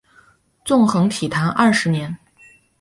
[0.65, 2.17] 纵横体坛二十年。